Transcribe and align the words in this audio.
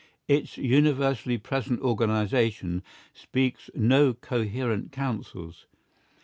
Its 0.27 0.57
universally 0.57 1.37
present 1.37 1.79
organisation 1.81 2.81
speaks 3.13 3.69
no 3.75 4.15
coherent 4.15 4.91
counsels. 4.91 5.67